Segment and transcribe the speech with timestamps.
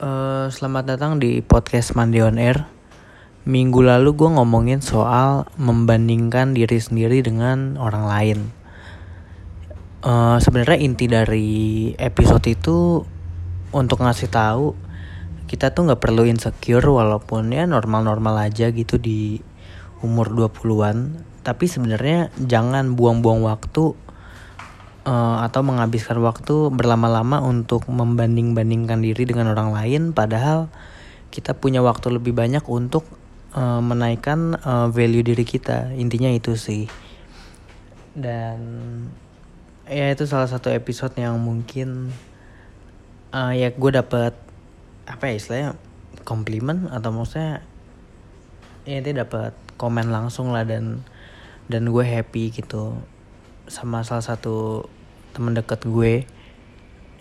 [0.00, 2.64] Eh, selamat datang di podcast Mandi on Air.
[3.44, 8.38] Minggu lalu gue ngomongin soal membandingkan diri sendiri dengan orang lain.
[10.00, 11.48] Eh, Sebenarnya inti dari
[12.00, 13.04] episode itu
[13.76, 14.72] untuk ngasih tahu
[15.44, 19.36] kita tuh nggak perlu insecure walaupun ya normal-normal aja gitu di
[20.00, 21.20] umur 20-an.
[21.44, 23.92] Tapi sebenarnya jangan buang-buang waktu
[25.04, 30.72] eh, atau menghabiskan waktu berlama-lama untuk membanding-bandingkan diri dengan orang lain padahal
[31.30, 33.06] kita punya waktu lebih banyak untuk
[33.54, 35.94] eh, menaikkan eh, value diri kita.
[35.94, 36.90] Intinya itu sih.
[38.10, 38.58] Dan
[39.86, 42.10] ya itu salah satu episode yang mungkin
[43.30, 44.34] eh, ya gue dapet
[45.06, 45.70] apa ya istilahnya
[46.22, 47.66] komplimen atau maksudnya
[48.86, 51.02] ya itu dapat komen langsung lah dan
[51.66, 52.98] dan gue happy gitu
[53.70, 54.90] sama salah satu
[55.30, 56.26] temen deket gue.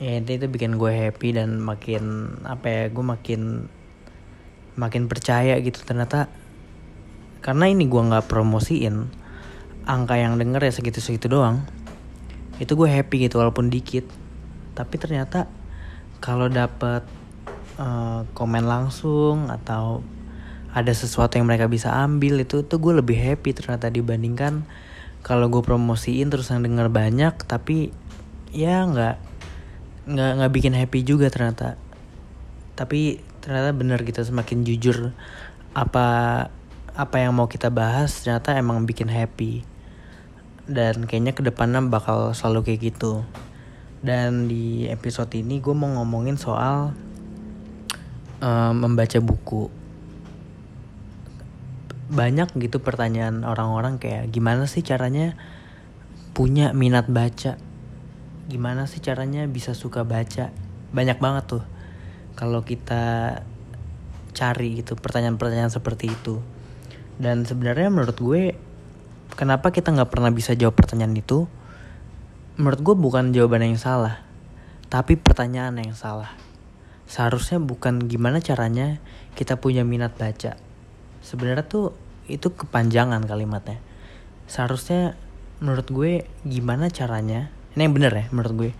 [0.00, 3.68] Ya itu, itu bikin gue happy dan makin apa ya gue makin
[4.80, 5.84] makin percaya gitu.
[5.84, 6.32] Ternyata
[7.44, 9.12] karena ini gue nggak promosiin
[9.84, 11.64] angka yang denger ya segitu segitu doang
[12.58, 14.08] itu gue happy gitu walaupun dikit.
[14.74, 15.46] Tapi ternyata
[16.18, 17.06] kalau dapet
[17.78, 20.02] eh, komen langsung atau
[20.74, 24.68] ada sesuatu yang mereka bisa ambil itu tuh gue lebih happy ternyata dibandingkan
[25.22, 27.90] kalau gue promosiin terus yang denger banyak tapi
[28.54, 29.16] ya nggak
[30.08, 31.76] nggak nggak bikin happy juga ternyata.
[32.78, 35.12] Tapi ternyata bener gitu semakin jujur
[35.76, 36.06] apa
[36.98, 39.62] apa yang mau kita bahas ternyata emang bikin happy.
[40.68, 43.24] Dan kayaknya ke depannya bakal selalu kayak gitu.
[44.00, 46.96] Dan di episode ini gue mau ngomongin soal
[48.40, 49.77] eh, membaca buku
[52.08, 55.36] banyak gitu pertanyaan orang-orang kayak gimana sih caranya
[56.32, 57.60] punya minat baca?
[58.48, 60.50] Gimana sih caranya bisa suka baca?
[60.92, 61.64] Banyak banget tuh.
[62.32, 63.38] Kalau kita
[64.32, 66.40] cari gitu pertanyaan-pertanyaan seperti itu.
[67.18, 68.56] Dan sebenarnya menurut gue
[69.36, 71.44] kenapa kita nggak pernah bisa jawab pertanyaan itu?
[72.56, 74.28] Menurut gue bukan jawaban yang salah
[74.88, 76.32] tapi pertanyaan yang salah.
[77.08, 79.00] Seharusnya bukan gimana caranya
[79.36, 80.56] kita punya minat baca.
[81.20, 81.92] Sebenarnya tuh
[82.28, 83.80] itu kepanjangan kalimatnya.
[84.46, 85.16] Seharusnya
[85.58, 86.12] menurut gue
[86.46, 88.70] gimana caranya ini yang bener ya menurut gue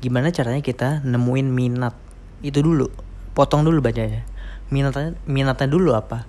[0.00, 1.94] gimana caranya kita nemuin minat
[2.40, 2.88] itu dulu?
[3.36, 4.24] Potong dulu bacanya.
[4.72, 6.24] Minatnya minatnya dulu apa?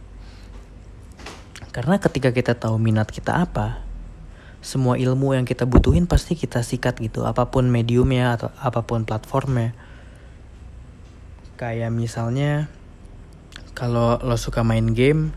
[1.72, 3.80] Karena ketika kita tahu minat kita apa
[4.62, 7.24] semua ilmu yang kita butuhin pasti kita sikat gitu.
[7.24, 9.74] Apa pun mediumnya atau apa pun platformnya.
[11.56, 12.68] Kayak misalnya
[13.72, 15.32] kalau lo suka main game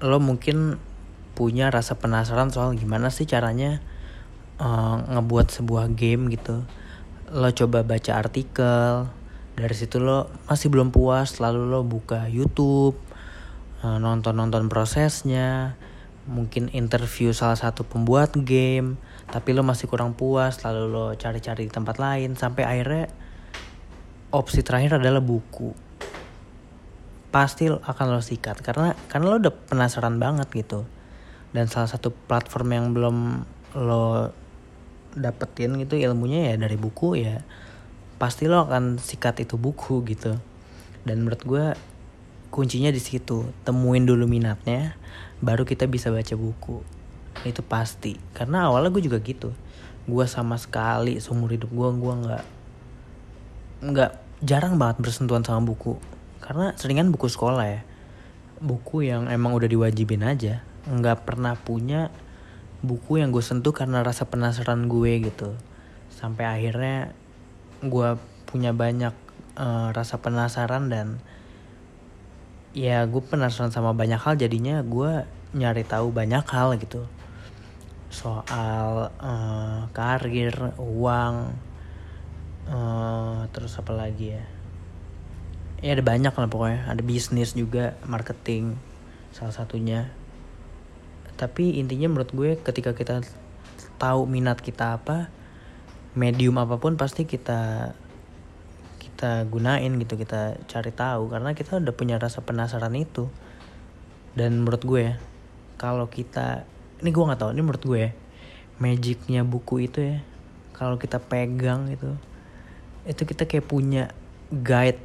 [0.00, 0.80] lo mungkin
[1.36, 3.80] punya rasa penasaran soal gimana sih caranya
[4.60, 6.64] uh, ngebuat sebuah game gitu.
[7.30, 9.08] Lo coba baca artikel
[9.60, 12.96] dari situ lo masih belum puas lalu lo buka YouTube
[13.84, 15.76] uh, nonton-nonton prosesnya
[16.24, 18.96] mungkin interview salah satu pembuat game
[19.28, 23.12] tapi lo masih kurang puas lalu lo cari-cari di tempat lain sampai akhirnya
[24.32, 25.89] opsi terakhir adalah buku
[27.30, 28.60] pasti akan lo sikat.
[28.60, 30.84] Karena karena lo udah penasaran banget gitu.
[31.50, 33.16] Dan salah satu platform yang belum
[33.78, 34.34] lo
[35.14, 37.42] dapetin gitu ilmunya ya dari buku ya
[38.22, 40.36] pasti lo akan sikat itu buku gitu.
[41.06, 41.64] Dan menurut gue
[42.52, 43.48] kuncinya di situ.
[43.64, 44.98] Temuin dulu minatnya
[45.40, 46.84] baru kita bisa baca buku.
[47.46, 48.18] Itu pasti.
[48.36, 49.56] Karena awalnya gue juga gitu.
[50.04, 52.44] Gue sama sekali seumur hidup gue gue nggak
[53.80, 54.12] nggak
[54.44, 55.96] jarang banget bersentuhan sama buku
[56.40, 57.80] karena seringan buku sekolah ya.
[58.60, 60.64] Buku yang emang udah diwajibin aja.
[60.88, 62.08] Nggak pernah punya
[62.80, 65.54] buku yang gue sentuh karena rasa penasaran gue gitu.
[66.08, 67.12] Sampai akhirnya
[67.84, 68.16] gue
[68.48, 69.12] punya banyak
[69.56, 71.20] uh, rasa penasaran dan
[72.72, 74.36] ya gue penasaran sama banyak hal.
[74.40, 77.04] Jadinya gue nyari tahu banyak hal gitu.
[78.10, 81.54] Soal uh, karir uang
[82.68, 84.59] uh, terus apa lagi ya
[85.80, 86.88] ya ada banyak lah pokoknya.
[86.88, 88.76] Ada bisnis juga marketing
[89.32, 90.12] salah satunya.
[91.36, 93.24] Tapi intinya menurut gue ketika kita
[93.96, 95.28] tahu minat kita apa
[96.16, 97.92] medium apa pun pasti kita
[99.00, 101.32] kita gunain gitu kita cari tahu.
[101.32, 103.28] Karena kita udah punya rasa penasaran itu.
[104.36, 105.14] Dan menurut gue ya
[105.80, 106.68] kalau kita
[107.00, 108.10] ini gue nggak tahu ini menurut gue ya
[108.76, 110.18] magicnya buku itu ya
[110.76, 112.16] kalau kita pegang itu
[113.08, 114.12] itu kita kayak punya
[114.52, 115.00] guide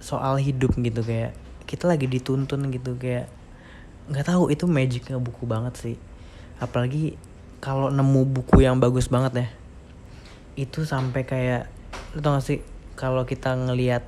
[0.00, 3.30] soal hidup gitu kayak kita lagi dituntun gitu kayak
[4.10, 5.96] nggak tahu itu magicnya buku banget sih.
[6.60, 7.16] Apalagi
[7.64, 9.48] kalau nemu buku yang bagus banget ya
[10.54, 11.66] itu sampai kayak
[12.14, 12.58] lu tau gak sih
[12.94, 14.06] kalau kita ngelihat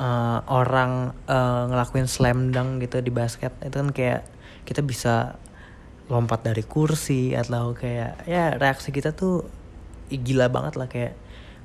[0.00, 4.20] uh, orang uh, ngelakuin slam dunk gitu di basket itu kan kayak
[4.64, 5.36] kita bisa
[6.08, 9.46] lompat dari kursi atau kayak ya reaksi kita tuh
[10.10, 11.14] gila banget lah kayak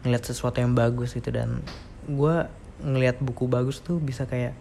[0.05, 1.33] ngeliat sesuatu yang bagus gitu.
[1.33, 1.65] Dan
[2.05, 2.45] gue
[2.83, 4.55] ngeliat buku bagus tuh bisa kayak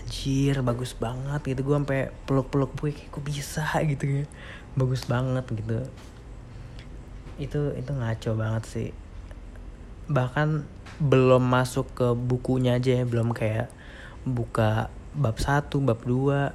[0.00, 1.60] anjir bagus banget gitu.
[1.64, 3.64] Gue sampai peluk-peluk buku kayak gue bisa?
[3.90, 4.24] Gitu ya.
[4.72, 5.84] Bagus banget gitu.
[7.36, 8.90] Itu itu ngaco banget sih.
[10.08, 10.64] Bahkan
[11.00, 13.72] belum masuk ke bukunya aja ya belum kayak
[14.28, 16.52] buka bab satu bab dua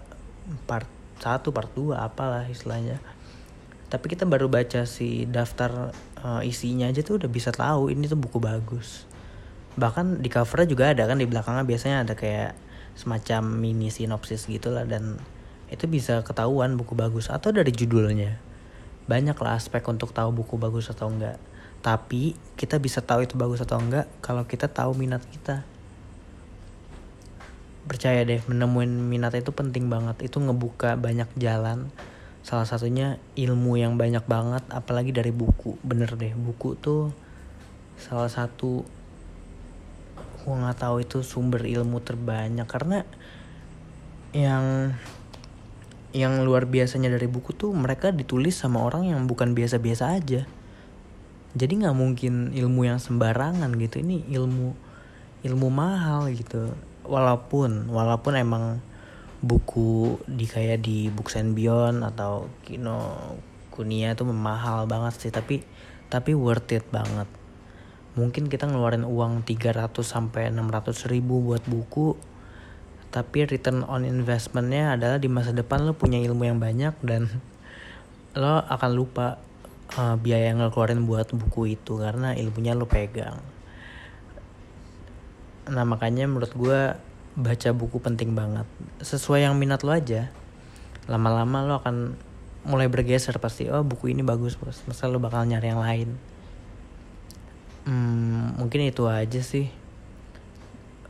[0.70, 0.88] part
[1.18, 3.02] satu part dua apalah istilahnya.
[3.88, 8.20] Tapi kita baru baca si daftar uh, isinya aja tuh udah bisa tahu ini tuh
[8.20, 9.08] buku bagus
[9.78, 12.58] bahkan di covernya juga ada kan di belakangnya biasanya ada kayak
[12.98, 15.22] semacam mini sinopsis gitulah dan
[15.70, 18.42] itu bisa ketahuan buku bagus atau dari judulnya.
[19.06, 21.38] Banyak lah aspek untuk tahu buku bagus atau enggak.
[21.86, 25.62] Tapi kita bisa tahu itu bagus atau enggak kalau kita tahu minat kita.
[27.88, 30.20] Percaya deh menemuin minat itu penting banget.
[30.26, 31.94] Itu ngebuka banyak jalan.
[32.44, 35.76] Salah satunya ilmu yang banyak banget apalagi dari buku.
[35.84, 37.12] Bener deh buku tuh
[38.00, 38.97] salah satu
[40.48, 42.64] gue nggak tahu itu sumber ilmu terbanyak.
[42.64, 43.04] Karena
[44.32, 44.96] yang
[46.16, 50.48] yang luar biasanya dari buku tuh mereka ditulis sama orang yang bukan biasa-biasa aja.
[51.52, 54.00] Jadi nggak mungkin ilmu yang sembarangan gitu.
[54.00, 54.72] Ini ilmu
[55.44, 56.72] ilmu mahal gitu.
[57.04, 58.80] Walaupun walaupun emang
[59.44, 63.36] buku di kayak di Books and Beyond atau Kino
[63.68, 65.32] Kunia itu mahal banget sih.
[65.36, 65.60] Tapi
[66.08, 67.28] tapi worth it banget
[68.18, 72.18] mungkin kita ngeluarin uang 300 sampai 600 ribu buat buku.
[73.14, 77.30] Tapi return on investmentnya adalah di masa depan lo punya ilmu yang banyak dan
[78.36, 79.40] lo akan lupa
[79.96, 83.40] uh, biaya yang lo keluarin buat buku itu karena ilmunya lo pegang.
[85.72, 86.98] Nah makanya menurut gue
[87.38, 88.68] baca buku penting banget.
[89.00, 90.34] Sesuai yang minat lo aja
[91.08, 92.20] lama-lama lo akan
[92.68, 94.84] mulai bergeser pasti oh buku ini bagus bos.
[94.84, 96.37] Masa lo bakal nyari yang lain
[97.88, 99.72] hmm, mungkin itu aja sih.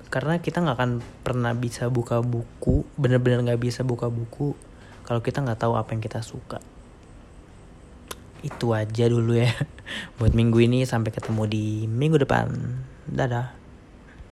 [0.07, 0.91] Karena kita nggak akan
[1.25, 4.55] pernah bisa buka buku bener-bener nggak bisa buka buku
[5.03, 6.63] kalau kita nggak tahu apa yang kita suka.
[8.45, 9.51] Itu aja dulu ya
[10.21, 10.85] buat minggu ini.
[10.85, 12.53] Sampai ketemu di minggu depan.
[13.09, 13.66] Dadah